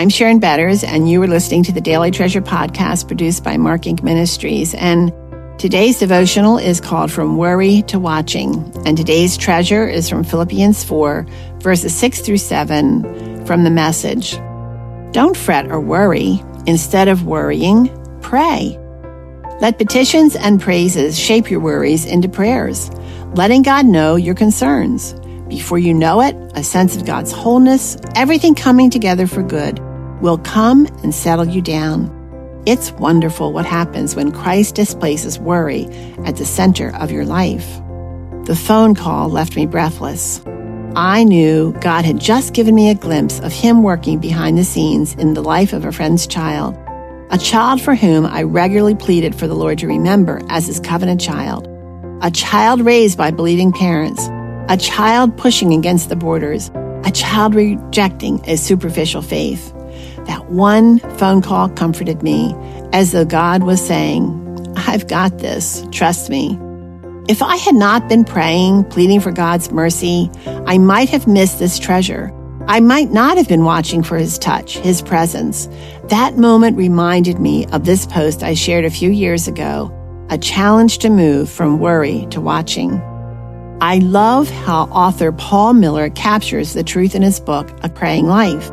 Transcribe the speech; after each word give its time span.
I'm 0.00 0.08
Sharon 0.08 0.38
Betters, 0.38 0.82
and 0.82 1.10
you 1.10 1.22
are 1.22 1.26
listening 1.26 1.62
to 1.64 1.72
the 1.72 1.80
Daily 1.82 2.10
Treasure 2.10 2.40
podcast 2.40 3.06
produced 3.06 3.44
by 3.44 3.58
Mark 3.58 3.82
Inc. 3.82 4.02
Ministries. 4.02 4.72
And 4.72 5.12
today's 5.58 5.98
devotional 5.98 6.56
is 6.56 6.80
called 6.80 7.12
From 7.12 7.36
Worry 7.36 7.82
to 7.82 7.98
Watching. 7.98 8.72
And 8.86 8.96
today's 8.96 9.36
treasure 9.36 9.86
is 9.86 10.08
from 10.08 10.24
Philippians 10.24 10.84
4, 10.84 11.26
verses 11.58 11.94
6 11.94 12.22
through 12.22 12.38
7 12.38 13.44
from 13.44 13.62
the 13.62 13.68
message. 13.68 14.38
Don't 15.12 15.36
fret 15.36 15.70
or 15.70 15.82
worry. 15.82 16.42
Instead 16.66 17.08
of 17.08 17.26
worrying, 17.26 17.90
pray. 18.22 18.78
Let 19.60 19.76
petitions 19.76 20.34
and 20.34 20.62
praises 20.62 21.18
shape 21.18 21.50
your 21.50 21.60
worries 21.60 22.06
into 22.06 22.30
prayers, 22.30 22.90
letting 23.34 23.60
God 23.60 23.84
know 23.84 24.16
your 24.16 24.34
concerns. 24.34 25.12
Before 25.50 25.78
you 25.78 25.92
know 25.92 26.22
it, 26.22 26.34
a 26.54 26.64
sense 26.64 26.96
of 26.96 27.04
God's 27.04 27.32
wholeness, 27.32 27.98
everything 28.14 28.54
coming 28.54 28.88
together 28.88 29.26
for 29.26 29.42
good, 29.42 29.78
will 30.20 30.38
come 30.38 30.86
and 31.02 31.14
settle 31.14 31.46
you 31.46 31.62
down. 31.62 32.16
It's 32.66 32.92
wonderful 32.92 33.52
what 33.52 33.64
happens 33.64 34.14
when 34.14 34.32
Christ 34.32 34.74
displaces 34.74 35.38
worry 35.38 35.86
at 36.24 36.36
the 36.36 36.44
center 36.44 36.94
of 36.96 37.10
your 37.10 37.24
life. 37.24 37.66
The 38.44 38.56
phone 38.56 38.94
call 38.94 39.28
left 39.28 39.56
me 39.56 39.66
breathless. 39.66 40.42
I 40.96 41.24
knew 41.24 41.72
God 41.80 42.04
had 42.04 42.20
just 42.20 42.52
given 42.52 42.74
me 42.74 42.90
a 42.90 42.94
glimpse 42.94 43.40
of 43.40 43.52
Him 43.52 43.82
working 43.82 44.18
behind 44.18 44.58
the 44.58 44.64
scenes 44.64 45.14
in 45.14 45.34
the 45.34 45.42
life 45.42 45.72
of 45.72 45.84
a 45.84 45.92
friend's 45.92 46.26
child, 46.26 46.76
a 47.30 47.38
child 47.38 47.80
for 47.80 47.94
whom 47.94 48.26
I 48.26 48.42
regularly 48.42 48.94
pleaded 48.94 49.34
for 49.34 49.46
the 49.46 49.54
Lord 49.54 49.78
to 49.78 49.86
remember 49.86 50.42
as 50.48 50.66
His 50.66 50.80
covenant 50.80 51.20
child, 51.20 51.68
a 52.22 52.30
child 52.30 52.80
raised 52.80 53.16
by 53.16 53.30
believing 53.30 53.72
parents 53.72 54.28
a 54.70 54.76
child 54.76 55.36
pushing 55.36 55.72
against 55.72 56.08
the 56.10 56.16
borders, 56.16 56.70
a 57.04 57.10
child 57.10 57.56
rejecting 57.56 58.40
a 58.48 58.56
superficial 58.56 59.20
faith. 59.20 59.74
That 60.26 60.50
one 60.50 60.98
phone 61.18 61.42
call 61.42 61.68
comforted 61.68 62.22
me 62.22 62.54
as 62.92 63.12
though 63.12 63.24
God 63.24 63.62
was 63.62 63.84
saying, 63.84 64.36
I've 64.76 65.06
got 65.08 65.38
this, 65.38 65.84
trust 65.90 66.30
me. 66.30 66.58
If 67.28 67.42
I 67.42 67.56
had 67.56 67.74
not 67.74 68.08
been 68.08 68.24
praying, 68.24 68.84
pleading 68.84 69.20
for 69.20 69.30
God's 69.30 69.70
mercy, 69.70 70.30
I 70.66 70.78
might 70.78 71.08
have 71.10 71.26
missed 71.26 71.58
this 71.58 71.78
treasure. 71.78 72.32
I 72.66 72.80
might 72.80 73.10
not 73.10 73.36
have 73.36 73.48
been 73.48 73.64
watching 73.64 74.02
for 74.02 74.16
his 74.16 74.38
touch, 74.38 74.78
his 74.78 75.02
presence. 75.02 75.68
That 76.04 76.36
moment 76.36 76.76
reminded 76.76 77.38
me 77.38 77.66
of 77.66 77.84
this 77.84 78.06
post 78.06 78.42
I 78.42 78.54
shared 78.54 78.84
a 78.84 78.90
few 78.90 79.10
years 79.10 79.48
ago 79.48 79.96
a 80.30 80.38
challenge 80.38 80.98
to 80.98 81.10
move 81.10 81.50
from 81.50 81.80
worry 81.80 82.26
to 82.30 82.40
watching. 82.40 83.00
I 83.80 83.98
love 83.98 84.48
how 84.48 84.82
author 84.84 85.32
Paul 85.32 85.74
Miller 85.74 86.10
captures 86.10 86.72
the 86.72 86.84
truth 86.84 87.14
in 87.14 87.22
his 87.22 87.40
book, 87.40 87.70
A 87.82 87.88
Praying 87.88 88.26
Life, 88.26 88.70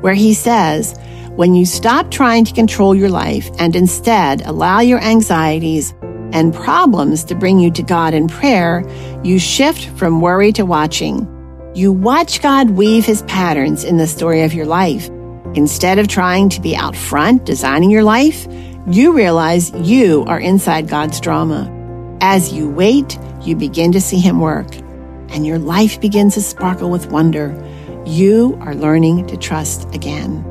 where 0.00 0.14
he 0.14 0.34
says, 0.34 0.94
when 1.36 1.54
you 1.54 1.64
stop 1.64 2.10
trying 2.10 2.44
to 2.44 2.52
control 2.52 2.94
your 2.94 3.08
life 3.08 3.50
and 3.58 3.76
instead 3.76 4.42
allow 4.42 4.80
your 4.80 5.00
anxieties 5.00 5.94
and 6.32 6.54
problems 6.54 7.24
to 7.24 7.34
bring 7.34 7.58
you 7.58 7.70
to 7.70 7.82
God 7.82 8.14
in 8.14 8.28
prayer, 8.28 8.84
you 9.24 9.38
shift 9.38 9.88
from 9.98 10.20
worry 10.20 10.52
to 10.52 10.66
watching. 10.66 11.26
You 11.74 11.92
watch 11.92 12.42
God 12.42 12.70
weave 12.70 13.04
his 13.04 13.22
patterns 13.22 13.84
in 13.84 13.96
the 13.96 14.06
story 14.06 14.42
of 14.42 14.52
your 14.52 14.66
life. 14.66 15.08
Instead 15.54 15.98
of 15.98 16.08
trying 16.08 16.48
to 16.50 16.60
be 16.60 16.76
out 16.76 16.96
front 16.96 17.44
designing 17.44 17.90
your 17.90 18.04
life, 18.04 18.46
you 18.88 19.12
realize 19.12 19.70
you 19.72 20.24
are 20.26 20.40
inside 20.40 20.88
God's 20.88 21.20
drama. 21.20 21.70
As 22.20 22.52
you 22.52 22.68
wait, 22.68 23.18
you 23.42 23.56
begin 23.56 23.92
to 23.92 24.00
see 24.00 24.18
Him 24.18 24.40
work, 24.40 24.76
and 25.30 25.46
your 25.46 25.58
life 25.58 26.00
begins 26.00 26.34
to 26.34 26.42
sparkle 26.42 26.90
with 26.90 27.10
wonder. 27.10 27.50
You 28.10 28.58
are 28.62 28.74
learning 28.74 29.28
to 29.28 29.36
trust 29.36 29.86
again. 29.94 30.44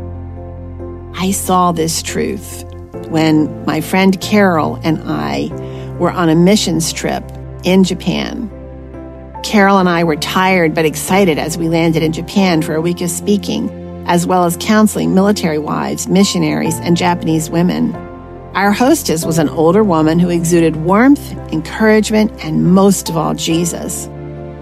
I 1.14 1.32
saw 1.32 1.74
this 1.74 2.02
truth 2.02 2.64
when 3.10 3.66
my 3.66 3.82
friend 3.82 4.20
Carol 4.22 4.80
and 4.82 4.98
I 5.04 5.50
were 6.00 6.10
on 6.10 6.30
a 6.30 6.36
missions 6.36 6.94
trip 6.94 7.22
in 7.66 7.84
Japan. 7.84 8.50
Carol 9.44 9.78
and 9.78 9.90
I 9.90 10.06
were 10.06 10.16
tired 10.16 10.74
but 10.74 10.86
excited 10.86 11.38
as 11.38 11.58
we 11.58 11.68
landed 11.68 12.02
in 12.02 12.14
Japan 12.14 12.62
for 12.62 12.76
a 12.76 12.82
week 12.82 13.02
of 13.02 13.10
speaking, 13.10 13.70
as 14.08 14.26
well 14.26 14.46
as 14.46 14.56
counseling 14.62 15.14
military 15.14 15.60
wives, 15.60 16.08
missionaries, 16.08 16.80
and 16.80 16.96
Japanese 16.96 17.50
women. 17.50 17.94
Our 18.56 18.72
hostess 18.72 19.26
was 19.26 19.38
an 19.38 19.50
older 19.50 19.84
woman 19.84 20.18
who 20.18 20.30
exuded 20.30 20.78
warmth, 20.78 21.34
encouragement, 21.52 22.32
and 22.42 22.74
most 22.74 23.10
of 23.10 23.18
all, 23.18 23.34
Jesus. 23.34 24.08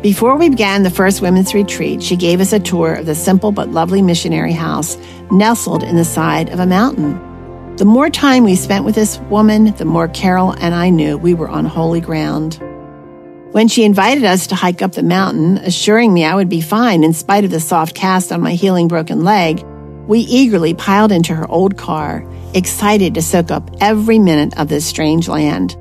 Before 0.07 0.38
we 0.38 0.47
began 0.47 0.84
the 0.84 0.90
first 0.90 1.22
women's 1.22 1.53
retreat, 1.53 2.01
she 2.01 2.16
gave 2.16 2.40
us 2.40 2.53
a 2.53 2.62
tour 2.62 2.94
of 2.94 3.06
the 3.06 3.13
simple 3.13 3.51
but 3.51 3.72
lovely 3.72 4.01
missionary 4.01 4.53
house 4.53 4.97
nestled 5.31 5.84
in 5.84 5.97
the 5.97 6.06
side 6.06 6.47
of 6.47 6.62
a 6.62 6.66
mountain. 6.66 7.75
The 7.75 7.84
more 7.84 8.09
time 8.09 8.45
we 8.45 8.56
spent 8.56 8.85
with 8.85 8.95
this 8.95 9.19
woman, 9.29 9.75
the 9.75 9.84
more 9.84 10.07
Carol 10.07 10.51
and 10.62 10.73
I 10.73 10.91
knew 10.91 11.18
we 11.18 11.34
were 11.34 11.50
on 11.50 11.66
holy 11.66 12.00
ground. 12.00 12.53
When 13.51 13.68
she 13.68 13.84
invited 13.84 14.23
us 14.23 14.47
to 14.47 14.56
hike 14.56 14.81
up 14.81 14.94
the 14.94 15.03
mountain, 15.03 15.57
assuring 15.57 16.13
me 16.13 16.24
I 16.24 16.35
would 16.35 16.47
be 16.47 16.62
fine 16.62 17.03
in 17.03 17.12
spite 17.12 17.44
of 17.44 17.51
the 17.51 17.59
soft 17.59 17.94
cast 17.94 18.31
on 18.31 18.39
my 18.39 18.53
healing 18.53 18.88
broken 18.88 19.25
leg, 19.25 19.62
we 20.07 20.19
eagerly 20.19 20.74
piled 20.74 21.12
into 21.12 21.35
her 21.35 21.51
old 21.51 21.75
car 21.75 22.25
excited 22.53 23.13
to 23.16 23.22
soak 23.22 23.51
up 23.51 23.69
every 23.81 24.19
minute 24.19 24.57
of 24.57 24.69
this 24.69 24.85
strange 24.85 25.28
land. 25.28 25.75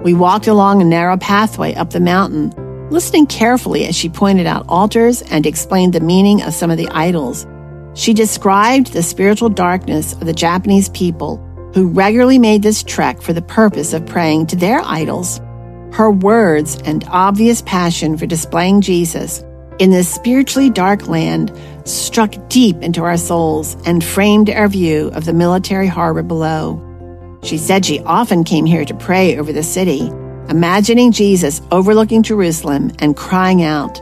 We 0.00 0.14
walked 0.14 0.48
along 0.48 0.82
a 0.82 0.84
narrow 0.84 1.16
pathway 1.16 1.74
up 1.74 1.90
the 1.90 2.00
mountain, 2.00 2.52
listening 2.90 3.26
carefully 3.26 3.86
as 3.86 3.96
she 3.96 4.08
pointed 4.08 4.46
out 4.46 4.66
altars 4.68 5.22
and 5.22 5.46
explained 5.46 5.92
the 5.92 6.00
meaning 6.00 6.42
of 6.42 6.54
some 6.54 6.70
of 6.70 6.78
the 6.78 6.88
idols. 6.88 7.46
She 7.94 8.14
described 8.14 8.92
the 8.92 9.02
spiritual 9.02 9.48
darkness 9.48 10.12
of 10.14 10.26
the 10.26 10.32
Japanese 10.32 10.88
people 10.90 11.36
who 11.74 11.88
regularly 11.88 12.38
made 12.38 12.62
this 12.62 12.82
trek 12.82 13.20
for 13.20 13.32
the 13.32 13.42
purpose 13.42 13.92
of 13.92 14.06
praying 14.06 14.46
to 14.48 14.56
their 14.56 14.80
idols. 14.84 15.38
Her 15.92 16.10
words 16.10 16.80
and 16.82 17.04
obvious 17.08 17.62
passion 17.62 18.16
for 18.16 18.26
displaying 18.26 18.80
Jesus 18.80 19.42
in 19.78 19.90
this 19.90 20.12
spiritually 20.12 20.70
dark 20.70 21.08
land 21.08 21.52
struck 21.84 22.34
deep 22.48 22.76
into 22.82 23.04
our 23.04 23.16
souls 23.16 23.76
and 23.86 24.02
framed 24.02 24.50
our 24.50 24.68
view 24.68 25.10
of 25.14 25.24
the 25.24 25.32
military 25.32 25.86
harbor 25.86 26.22
below. 26.22 26.84
She 27.42 27.58
said 27.58 27.84
she 27.84 28.00
often 28.00 28.44
came 28.44 28.66
here 28.66 28.84
to 28.84 28.94
pray 28.94 29.38
over 29.38 29.52
the 29.52 29.62
city, 29.62 30.10
imagining 30.48 31.12
Jesus 31.12 31.60
overlooking 31.70 32.22
Jerusalem 32.22 32.92
and 32.98 33.16
crying 33.16 33.62
out, 33.62 34.00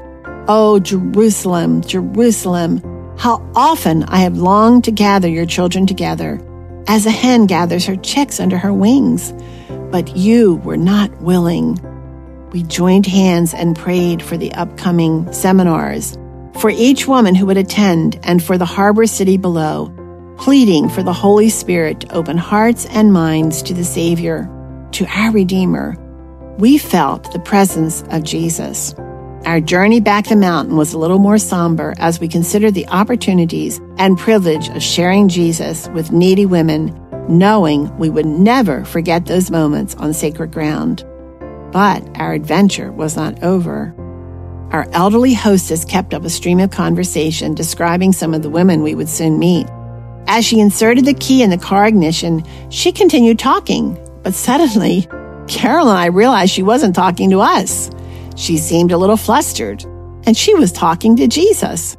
Oh, 0.49 0.79
Jerusalem, 0.79 1.83
Jerusalem, 1.83 2.81
how 3.19 3.45
often 3.55 4.05
I 4.05 4.19
have 4.19 4.37
longed 4.37 4.85
to 4.85 4.93
gather 4.93 5.29
your 5.29 5.47
children 5.47 5.87
together, 5.87 6.41
as 6.87 7.06
a 7.06 7.11
hen 7.11 7.47
gathers 7.47 7.87
her 7.87 7.97
chicks 7.97 8.39
under 8.39 8.59
her 8.59 8.73
wings. 8.73 9.33
But 9.91 10.17
you 10.17 10.56
were 10.56 10.77
not 10.77 11.11
willing. 11.21 11.81
We 12.53 12.62
joined 12.62 13.06
hands 13.06 13.55
and 13.55 13.77
prayed 13.77 14.23
for 14.23 14.37
the 14.37 14.53
upcoming 14.53 15.33
seminars 15.33 16.17
for 16.61 16.71
each 16.71 17.06
woman 17.06 17.35
who 17.35 17.47
would 17.47 17.59
attend 17.59 18.19
and 18.23 18.43
for 18.43 18.56
the 18.56 18.65
harbor 18.65 19.06
city 19.06 19.37
below, 19.37 19.93
pleading 20.39 20.89
for 20.89 21.03
the 21.03 21.12
Holy 21.12 21.51
Spirit 21.51 22.01
to 22.01 22.12
open 22.15 22.39
hearts 22.39 22.87
and 22.87 23.12
minds 23.12 23.62
to 23.62 23.75
the 23.75 23.85
Savior, 23.85 24.49
to 24.93 25.06
our 25.06 25.33
Redeemer. 25.33 25.97
We 26.59 26.78
felt 26.78 27.31
the 27.33 27.39
presence 27.39 28.03
of 28.11 28.22
Jesus. 28.22 28.94
Our 29.44 29.61
journey 29.61 30.00
back 30.00 30.27
the 30.27 30.37
mountain 30.37 30.77
was 30.77 30.94
a 30.94 30.99
little 30.99 31.19
more 31.19 31.37
somber 31.37 31.93
as 31.99 32.19
we 32.19 32.28
considered 32.28 32.72
the 32.72 32.89
opportunities 32.89 33.78
and 33.99 34.17
privilege 34.17 34.71
of 34.71 34.83
sharing 34.83 35.28
Jesus 35.28 35.87
with 35.89 36.12
needy 36.12 36.47
women, 36.47 36.99
knowing 37.28 37.94
we 37.99 38.09
would 38.09 38.25
never 38.25 38.87
forget 38.87 39.27
those 39.27 39.50
moments 39.50 39.94
on 39.97 40.15
sacred 40.15 40.50
ground. 40.50 41.05
But 41.72 42.03
our 42.19 42.33
adventure 42.33 42.91
was 42.91 43.17
not 43.17 43.43
over. 43.43 43.94
Our 44.73 44.88
elderly 44.93 45.35
hostess 45.35 45.85
kept 45.85 46.14
up 46.14 46.25
a 46.25 46.31
stream 46.31 46.58
of 46.61 46.70
conversation 46.70 47.55
describing 47.55 48.12
some 48.12 48.32
of 48.32 48.41
the 48.41 48.50
women 48.50 48.82
we 48.82 48.94
would 48.94 49.11
soon 49.11 49.38
meet. 49.38 49.67
As 50.26 50.47
she 50.47 50.61
inserted 50.61 51.05
the 51.05 51.12
key 51.12 51.43
in 51.43 51.50
the 51.50 51.58
car 51.58 51.87
ignition, 51.87 52.43
she 52.70 52.93
continued 52.93 53.38
talking, 53.38 53.99
but 54.23 54.32
suddenly, 54.32 55.06
Carol 55.48 55.88
and 55.88 55.98
I 55.98 56.06
realized 56.06 56.52
she 56.52 56.62
wasn't 56.62 56.94
talking 56.94 57.31
to 57.31 57.40
us. 57.40 57.90
She 58.37 58.58
seemed 58.58 58.93
a 58.93 58.98
little 58.98 59.16
flustered, 59.16 59.84
and 60.26 60.37
she 60.37 60.54
was 60.54 60.72
talking 60.72 61.16
to 61.16 61.26
Jesus, 61.26 61.96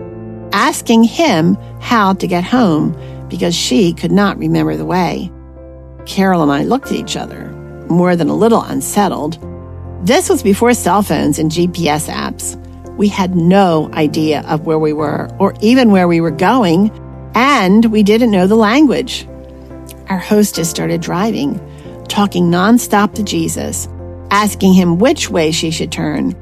asking 0.51 1.03
him 1.03 1.55
how 1.79 2.13
to 2.13 2.27
get 2.27 2.43
home 2.43 2.95
because 3.29 3.55
she 3.55 3.93
could 3.93 4.11
not 4.11 4.37
remember 4.37 4.75
the 4.75 4.85
way. 4.85 5.31
Carol 6.05 6.43
and 6.43 6.51
I 6.51 6.63
looked 6.63 6.87
at 6.87 6.93
each 6.93 7.17
other, 7.17 7.51
more 7.89 8.15
than 8.15 8.29
a 8.29 8.35
little 8.35 8.61
unsettled. 8.61 9.39
This 10.05 10.29
was 10.29 10.43
before 10.43 10.73
cell 10.73 11.01
phones 11.01 11.39
and 11.39 11.51
GPS 11.51 12.09
apps. 12.09 12.55
We 12.95 13.07
had 13.07 13.35
no 13.35 13.89
idea 13.93 14.41
of 14.47 14.65
where 14.65 14.79
we 14.79 14.93
were 14.93 15.29
or 15.39 15.53
even 15.61 15.91
where 15.91 16.07
we 16.07 16.21
were 16.21 16.31
going, 16.31 16.91
and 17.35 17.85
we 17.85 18.03
didn't 18.03 18.31
know 18.31 18.47
the 18.47 18.55
language. 18.55 19.27
Our 20.09 20.17
hostess 20.17 20.69
started 20.69 21.01
driving, 21.01 21.59
talking 22.07 22.45
nonstop 22.51 23.13
to 23.15 23.23
Jesus, 23.23 23.87
asking 24.31 24.73
him 24.73 24.99
which 24.99 25.29
way 25.29 25.51
she 25.51 25.71
should 25.71 25.91
turn, 25.91 26.33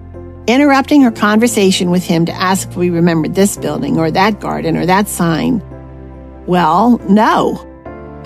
interrupting 0.47 1.01
her 1.01 1.12
conversation 1.12 1.91
with 1.91 2.03
him 2.03 2.25
to 2.25 2.31
ask 2.31 2.69
if 2.69 2.75
we 2.75 2.89
remembered 2.89 3.35
this 3.35 3.57
building 3.57 3.97
or 3.97 4.12
that 4.12 4.39
garden 4.39 4.77
or 4.77 4.85
that 4.85 5.07
sign. 5.07 5.62
Well, 6.45 6.97
no. 7.09 7.71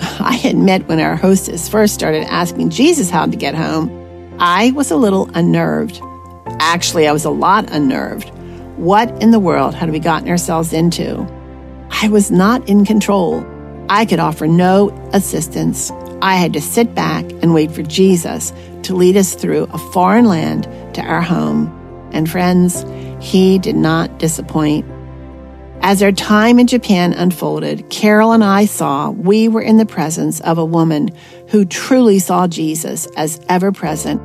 I 0.00 0.40
admit 0.44 0.86
when 0.88 1.00
our 1.00 1.16
hostess 1.16 1.68
first 1.68 1.94
started 1.94 2.24
asking 2.24 2.70
Jesus 2.70 3.10
how 3.10 3.26
to 3.26 3.36
get 3.36 3.54
home, 3.54 3.90
I 4.38 4.70
was 4.72 4.90
a 4.90 4.96
little 4.96 5.30
unnerved. 5.34 6.00
Actually, 6.60 7.06
I 7.06 7.12
was 7.12 7.24
a 7.24 7.30
lot 7.30 7.70
unnerved. 7.70 8.30
What 8.76 9.10
in 9.22 9.30
the 9.30 9.38
world 9.38 9.74
had 9.74 9.90
we 9.90 9.98
gotten 9.98 10.28
ourselves 10.28 10.72
into? 10.72 11.26
I 11.90 12.08
was 12.08 12.30
not 12.30 12.66
in 12.68 12.86
control. 12.86 13.44
I 13.90 14.06
could 14.06 14.20
offer 14.20 14.46
no 14.46 14.90
assistance. 15.12 15.90
I 16.22 16.36
had 16.36 16.52
to 16.52 16.60
sit 16.60 16.94
back 16.94 17.24
and 17.42 17.54
wait 17.54 17.72
for 17.72 17.82
Jesus 17.82 18.52
to 18.82 18.94
lead 18.94 19.16
us 19.16 19.34
through 19.34 19.64
a 19.72 19.78
foreign 19.78 20.26
land 20.26 20.64
to 20.94 21.02
our 21.02 21.22
home. 21.22 21.76
And 22.12 22.28
friends, 22.28 22.84
he 23.20 23.58
did 23.58 23.76
not 23.76 24.18
disappoint. 24.18 24.84
As 25.82 26.02
our 26.02 26.12
time 26.12 26.58
in 26.58 26.66
Japan 26.66 27.14
unfolded, 27.14 27.88
Carol 27.88 28.32
and 28.32 28.44
I 28.44 28.66
saw 28.66 29.10
we 29.10 29.48
were 29.48 29.62
in 29.62 29.78
the 29.78 29.86
presence 29.86 30.40
of 30.40 30.58
a 30.58 30.64
woman 30.64 31.08
who 31.48 31.64
truly 31.64 32.18
saw 32.18 32.46
Jesus 32.46 33.06
as 33.16 33.40
ever 33.48 33.72
present, 33.72 34.20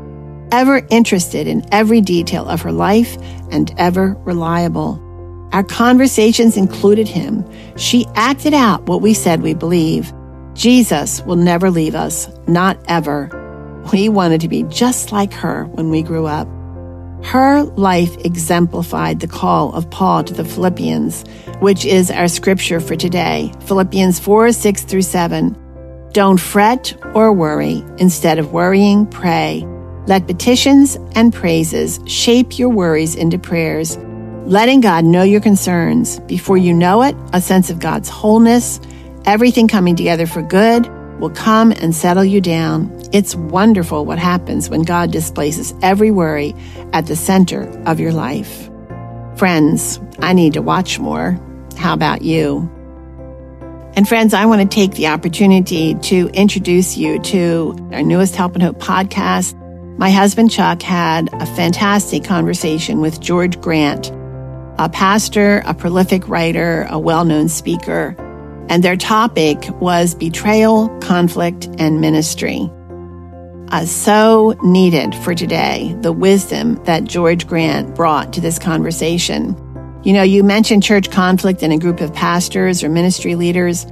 ever 0.51 0.85
interested 0.89 1.47
in 1.47 1.65
every 1.71 2.01
detail 2.01 2.45
of 2.45 2.61
her 2.63 2.73
life, 2.73 3.17
and 3.51 3.73
ever 3.77 4.15
reliable. 4.25 5.01
Our 5.53 5.63
conversations 5.63 6.57
included 6.57 7.07
him. 7.07 7.49
She 7.77 8.05
acted 8.15 8.53
out 8.53 8.83
what 8.87 9.01
we 9.01 9.13
said 9.13 9.41
we 9.41 9.53
believe. 9.53 10.11
Jesus 10.55 11.21
will 11.21 11.35
never 11.35 11.69
leave 11.69 11.95
us, 11.95 12.29
not 12.47 12.77
ever. 12.87 13.29
We 13.91 14.07
wanted 14.07 14.39
to 14.41 14.47
be 14.47 14.63
just 14.63 15.11
like 15.11 15.33
her 15.33 15.65
when 15.65 15.89
we 15.89 16.01
grew 16.01 16.25
up. 16.25 16.47
Her 17.25 17.63
life 17.63 18.15
exemplified 18.23 19.19
the 19.19 19.27
call 19.27 19.73
of 19.75 19.89
Paul 19.89 20.23
to 20.23 20.33
the 20.33 20.45
Philippians, 20.45 21.25
which 21.59 21.83
is 21.83 22.09
our 22.09 22.29
scripture 22.29 22.79
for 22.79 22.95
today 22.95 23.51
Philippians 23.65 24.19
4 24.19 24.53
6 24.53 24.83
through 24.83 25.01
7. 25.01 25.57
Don't 26.13 26.39
fret 26.39 26.95
or 27.13 27.33
worry. 27.33 27.83
Instead 27.97 28.39
of 28.39 28.53
worrying, 28.53 29.05
pray. 29.07 29.67
Let 30.07 30.27
petitions 30.27 30.97
and 31.15 31.33
praises 31.33 31.99
shape 32.05 32.57
your 32.57 32.69
worries 32.69 33.15
into 33.15 33.37
prayers, 33.37 33.97
letting 34.45 34.79
God 34.79 35.03
know 35.03 35.23
your 35.23 35.41
concerns. 35.41 36.21
Before 36.21 36.57
you 36.57 36.73
know 36.73 37.01
it, 37.01 37.15
a 37.33 37.41
sense 37.41 37.69
of 37.69 37.79
God's 37.79 38.07
wholeness, 38.07 38.79
everything 39.25 39.67
coming 39.67 39.95
together 39.95 40.27
for 40.27 40.41
good, 40.41 40.89
will 41.19 41.29
come 41.29 41.71
and 41.71 41.95
settle 41.95 42.25
you 42.25 42.41
down. 42.41 42.91
It's 43.13 43.35
wonderful 43.35 44.05
what 44.05 44.19
happens 44.19 44.69
when 44.69 44.83
God 44.83 45.11
displaces 45.11 45.73
every 45.81 46.11
worry 46.11 46.53
at 46.93 47.07
the 47.07 47.15
center 47.15 47.69
of 47.85 47.99
your 47.99 48.11
life. 48.11 48.69
Friends, 49.37 49.99
I 50.19 50.33
need 50.33 50.53
to 50.53 50.61
watch 50.61 50.99
more. 50.99 51.39
How 51.77 51.93
about 51.93 52.21
you? 52.21 52.69
And 53.95 54.07
friends, 54.07 54.33
I 54.33 54.45
want 54.45 54.61
to 54.61 54.67
take 54.67 54.91
the 54.91 55.07
opportunity 55.07 55.95
to 55.95 56.29
introduce 56.33 56.97
you 56.97 57.19
to 57.19 57.89
our 57.93 58.03
newest 58.03 58.35
Help 58.35 58.53
and 58.53 58.63
Hope 58.63 58.79
podcast. 58.79 59.55
My 59.97 60.11
husband 60.11 60.51
Chuck 60.51 60.81
had 60.81 61.33
a 61.33 61.45
fantastic 61.45 62.25
conversation 62.25 62.99
with 62.99 63.21
George 63.21 63.59
Grant, 63.61 64.11
a 64.77 64.89
pastor, 64.89 65.61
a 65.65 65.73
prolific 65.73 66.27
writer, 66.27 66.85
a 66.89 66.99
well 66.99 67.23
known 67.23 67.47
speaker 67.47 68.17
and 68.69 68.83
their 68.83 68.95
topic 68.95 69.69
was 69.79 70.15
betrayal, 70.15 70.89
conflict, 70.99 71.69
and 71.77 72.01
ministry. 72.01 72.69
Uh, 73.69 73.85
so 73.85 74.55
needed 74.63 75.15
for 75.15 75.33
today, 75.33 75.95
the 76.01 76.11
wisdom 76.11 76.75
that 76.85 77.03
George 77.03 77.47
Grant 77.47 77.95
brought 77.95 78.31
to 78.33 78.41
this 78.41 78.59
conversation. 78.59 79.55
You 80.03 80.13
know, 80.13 80.23
you 80.23 80.43
mentioned 80.43 80.83
church 80.83 81.09
conflict 81.09 81.63
in 81.63 81.71
a 81.71 81.79
group 81.79 81.99
of 81.99 82.13
pastors 82.13 82.83
or 82.83 82.89
ministry 82.89 83.35
leaders, 83.35 83.85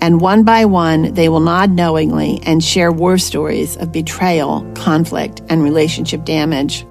and 0.00 0.20
one 0.20 0.44
by 0.44 0.66
one, 0.66 1.14
they 1.14 1.30
will 1.30 1.40
nod 1.40 1.70
knowingly 1.70 2.40
and 2.44 2.62
share 2.62 2.92
war 2.92 3.16
stories 3.16 3.76
of 3.78 3.92
betrayal, 3.92 4.70
conflict, 4.74 5.40
and 5.48 5.62
relationship 5.62 6.24
damage. 6.24 6.84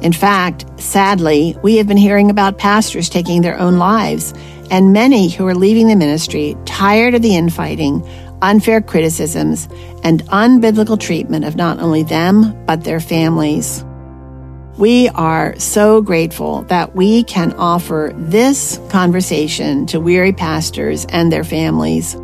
In 0.00 0.12
fact, 0.12 0.66
sadly, 0.80 1.56
we 1.62 1.76
have 1.78 1.88
been 1.88 1.96
hearing 1.96 2.30
about 2.30 2.58
pastors 2.58 3.08
taking 3.08 3.42
their 3.42 3.58
own 3.58 3.78
lives 3.78 4.34
and 4.70 4.92
many 4.92 5.28
who 5.28 5.46
are 5.46 5.54
leaving 5.54 5.88
the 5.88 5.96
ministry 5.96 6.56
tired 6.64 7.14
of 7.14 7.22
the 7.22 7.36
infighting, 7.36 8.06
unfair 8.42 8.80
criticisms, 8.80 9.68
and 10.02 10.22
unbiblical 10.24 10.98
treatment 10.98 11.44
of 11.44 11.56
not 11.56 11.80
only 11.80 12.02
them, 12.02 12.64
but 12.66 12.84
their 12.84 13.00
families. 13.00 13.84
We 14.76 15.08
are 15.10 15.58
so 15.58 16.02
grateful 16.02 16.62
that 16.62 16.96
we 16.96 17.22
can 17.24 17.52
offer 17.52 18.12
this 18.16 18.80
conversation 18.88 19.86
to 19.86 20.00
weary 20.00 20.32
pastors 20.32 21.06
and 21.06 21.32
their 21.32 21.44
families 21.44 22.14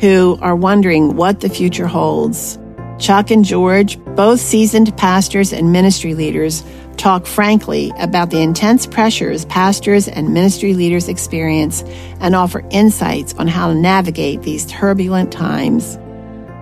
who 0.00 0.38
are 0.42 0.54
wondering 0.54 1.16
what 1.16 1.40
the 1.40 1.48
future 1.48 1.86
holds. 1.86 2.58
Chuck 2.98 3.30
and 3.30 3.44
George, 3.44 4.02
both 4.16 4.40
seasoned 4.40 4.96
pastors 4.96 5.52
and 5.52 5.70
ministry 5.70 6.14
leaders, 6.14 6.64
talk 6.96 7.26
frankly 7.26 7.92
about 7.98 8.30
the 8.30 8.40
intense 8.40 8.86
pressures 8.86 9.44
pastors 9.44 10.08
and 10.08 10.32
ministry 10.32 10.72
leaders 10.72 11.08
experience 11.08 11.82
and 12.20 12.34
offer 12.34 12.64
insights 12.70 13.34
on 13.34 13.48
how 13.48 13.68
to 13.68 13.74
navigate 13.74 14.42
these 14.42 14.64
turbulent 14.64 15.30
times. 15.30 15.98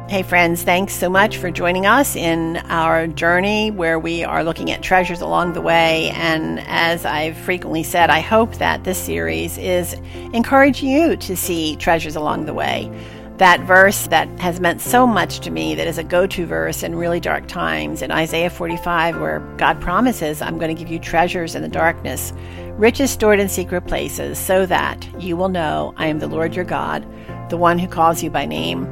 Hey, 0.08 0.22
friends, 0.22 0.62
thanks 0.62 0.92
so 0.92 1.08
much 1.08 1.38
for 1.38 1.50
joining 1.50 1.86
us 1.86 2.14
in 2.14 2.58
our 2.68 3.06
journey 3.06 3.70
where 3.70 3.98
we 3.98 4.22
are 4.22 4.44
looking 4.44 4.70
at 4.70 4.82
treasures 4.82 5.22
along 5.22 5.54
the 5.54 5.62
way. 5.62 6.10
And 6.10 6.60
as 6.66 7.06
I've 7.06 7.36
frequently 7.38 7.82
said, 7.82 8.10
I 8.10 8.20
hope 8.20 8.56
that 8.56 8.84
this 8.84 8.98
series 8.98 9.56
is 9.56 9.94
encouraging 10.34 10.90
you 10.90 11.16
to 11.16 11.36
see 11.36 11.76
treasures 11.76 12.16
along 12.16 12.44
the 12.44 12.54
way 12.54 12.92
that 13.38 13.60
verse 13.62 14.06
that 14.08 14.28
has 14.38 14.60
meant 14.60 14.80
so 14.80 15.06
much 15.06 15.40
to 15.40 15.50
me, 15.50 15.74
that 15.74 15.88
is 15.88 15.98
a 15.98 16.04
go 16.04 16.26
to 16.26 16.46
verse 16.46 16.84
in 16.84 16.94
really 16.94 17.18
dark 17.18 17.48
times 17.48 18.00
in 18.00 18.12
Isaiah 18.12 18.50
45, 18.50 19.20
where 19.20 19.40
God 19.56 19.80
promises, 19.80 20.40
I'm 20.40 20.58
going 20.58 20.74
to 20.74 20.80
give 20.80 20.90
you 20.90 21.00
treasures 21.00 21.56
in 21.56 21.62
the 21.62 21.68
darkness, 21.68 22.32
riches 22.72 23.10
stored 23.10 23.40
in 23.40 23.48
secret 23.48 23.82
places, 23.82 24.38
so 24.38 24.66
that 24.66 25.08
you 25.20 25.36
will 25.36 25.48
know 25.48 25.94
I 25.96 26.06
am 26.06 26.20
the 26.20 26.28
Lord 26.28 26.54
your 26.54 26.64
God, 26.64 27.04
the 27.50 27.56
one 27.56 27.78
who 27.78 27.88
calls 27.88 28.22
you 28.22 28.30
by 28.30 28.46
name. 28.46 28.86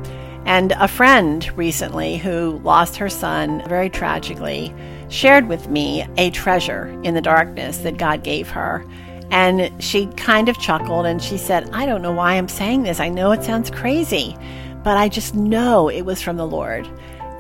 And 0.45 0.73
a 0.73 0.89
friend 0.89 1.49
recently 1.57 2.17
who 2.17 2.61
lost 2.65 2.97
her 2.97 3.09
son 3.09 3.63
very 3.69 3.89
tragically 3.89 4.75
shared 5.09 5.47
with 5.47 5.69
me 5.69 6.05
a 6.17 6.31
treasure 6.31 6.89
in 7.05 7.15
the 7.15 7.21
darkness 7.21 7.79
that 7.79 7.97
God 7.97 8.25
gave 8.25 8.49
her. 8.51 8.85
And 9.33 9.73
she 9.83 10.07
kind 10.09 10.49
of 10.51 10.59
chuckled 10.59 11.07
and 11.07 11.23
she 11.23 11.39
said, 11.39 11.71
I 11.71 11.87
don't 11.87 12.03
know 12.03 12.13
why 12.13 12.35
I'm 12.35 12.49
saying 12.49 12.83
this. 12.83 13.01
I 13.01 13.09
know 13.09 13.33
it 13.33 13.43
sounds 13.43 13.71
crazy, 13.71 14.37
but 14.85 14.99
I 14.99 15.09
just 15.09 15.35
know 15.35 15.89
it 15.89 16.03
was 16.03 16.21
from 16.21 16.37
the 16.37 16.47
Lord. 16.47 16.87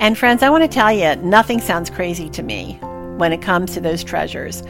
And 0.00 0.16
friends, 0.16 0.42
I 0.42 0.48
want 0.48 0.64
to 0.64 0.68
tell 0.68 0.90
you, 0.90 1.14
nothing 1.16 1.60
sounds 1.60 1.90
crazy 1.90 2.30
to 2.30 2.42
me 2.42 2.78
when 3.18 3.30
it 3.30 3.42
comes 3.42 3.74
to 3.74 3.80
those 3.80 4.02
treasures. 4.02 4.62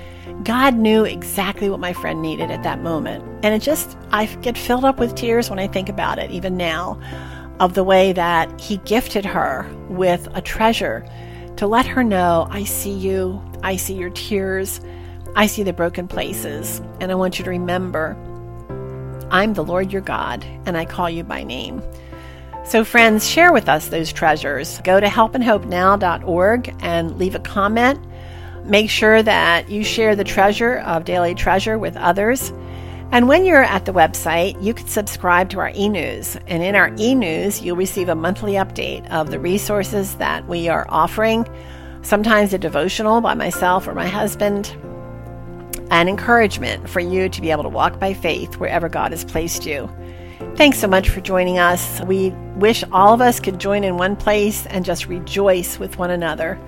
God 0.43 0.75
knew 0.75 1.05
exactly 1.05 1.71
what 1.71 1.79
my 1.79 1.93
friend 1.93 2.21
needed 2.21 2.51
at 2.51 2.65
that 2.65 2.81
moment. 2.83 3.25
And 3.45 3.55
it 3.55 3.63
just, 3.63 3.97
I 4.11 4.27
get 4.27 4.59
filled 4.59 4.85
up 4.85 4.99
with 4.99 5.15
tears 5.15 5.49
when 5.49 5.61
I 5.61 5.69
think 5.69 5.89
about 5.89 6.19
it, 6.19 6.31
even 6.33 6.57
now, 6.57 7.01
of 7.61 7.75
the 7.75 7.85
way 7.85 8.13
that 8.13 8.61
He 8.61 8.79
gifted 8.79 9.25
her 9.25 9.71
with 9.89 10.29
a 10.35 10.43
treasure 10.43 11.09
to 11.57 11.69
let 11.69 11.87
her 11.87 12.03
know, 12.03 12.49
I 12.51 12.65
see 12.65 12.93
you, 12.93 13.41
I 13.63 13.77
see 13.77 13.95
your 13.95 14.11
tears. 14.11 14.81
I 15.35 15.47
see 15.47 15.63
the 15.63 15.73
broken 15.73 16.09
places, 16.09 16.81
and 17.01 17.11
I 17.11 17.15
want 17.15 17.39
you 17.39 17.45
to 17.45 17.51
remember 17.51 18.17
I'm 19.31 19.55
the 19.55 19.65
Lord 19.65 19.93
your 19.93 20.03
God, 20.03 20.45
and 20.67 20.77
I 20.77 20.85
call 20.85 21.09
you 21.09 21.25
by 21.25 21.43
name. 21.43 21.83
So, 22.65 22.85
friends, 22.85 23.27
share 23.27 23.51
with 23.51 23.67
us 23.67 23.89
those 23.89 24.13
treasures. 24.13 24.79
Go 24.85 25.01
to 25.01 25.07
helpandhopenow.org 25.07 26.77
and 26.81 27.19
leave 27.19 27.35
a 27.35 27.41
comment. 27.41 27.99
Make 28.65 28.91
sure 28.91 29.23
that 29.23 29.71
you 29.71 29.85
share 29.85 30.15
the 30.15 30.23
treasure 30.23 30.79
of 30.81 31.05
Daily 31.05 31.35
Treasure 31.35 31.79
with 31.79 31.97
others. 31.97 32.53
And 33.11 33.27
when 33.27 33.45
you're 33.47 33.65
at 33.65 33.87
the 33.87 33.93
website, 33.93 34.63
you 34.63 34.75
can 34.75 34.87
subscribe 34.87 35.49
to 35.51 35.61
our 35.61 35.73
e 35.75 35.89
news. 35.89 36.37
And 36.47 36.63
in 36.63 36.77
our 36.77 36.95
e 36.99 37.15
news, 37.15 37.63
you'll 37.63 37.77
receive 37.77 38.11
a 38.11 38.15
monthly 38.15 38.53
update 38.53 39.11
of 39.11 39.31
the 39.31 39.41
resources 39.41 40.15
that 40.17 40.47
we 40.47 40.69
are 40.69 40.87
offering, 40.91 41.47
sometimes 42.03 42.53
a 42.53 42.59
devotional 42.59 43.23
by 43.23 43.35
myself 43.35 43.89
or 43.89 43.95
my 43.95 44.09
husband, 44.09 44.77
and 45.93 46.09
encouragement 46.09 46.89
for 46.89 47.01
you 47.01 47.29
to 47.29 47.41
be 47.43 47.51
able 47.51 47.63
to 47.63 47.69
walk 47.69 48.01
by 48.01 48.15
faith 48.15 48.57
wherever 48.57 48.89
God 48.89 49.13
has 49.13 49.25
placed 49.25 49.67
you. 49.67 49.89
Thanks 50.57 50.79
so 50.79 50.89
much 50.89 51.11
for 51.11 51.21
joining 51.21 51.59
us. 51.59 52.01
We 52.01 52.31
wish 52.57 52.83
all 52.93 53.13
of 53.13 53.21
us 53.21 53.39
could 53.39 53.61
join 53.61 53.85
in 53.85 53.99
one 53.99 54.17
place 54.17 54.65
and 54.67 54.87
just 54.87 55.07
rejoice 55.07 55.79
with 55.79 55.99
one 55.99 56.11
another 56.11 56.59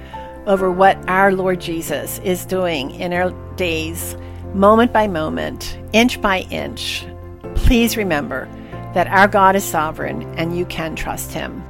over 0.46 0.70
what 0.70 0.98
our 1.08 1.32
Lord 1.32 1.58
Jesus 1.58 2.18
is 2.18 2.44
doing 2.44 2.90
in 2.92 3.14
our 3.14 3.30
days, 3.56 4.14
moment 4.52 4.92
by 4.92 5.08
moment, 5.08 5.78
inch 5.94 6.20
by 6.20 6.40
inch. 6.50 7.06
Please 7.54 7.96
remember 7.96 8.46
that 8.92 9.06
our 9.06 9.26
God 9.26 9.56
is 9.56 9.64
sovereign 9.64 10.22
and 10.38 10.56
you 10.56 10.66
can 10.66 10.94
trust 10.94 11.32
Him. 11.32 11.64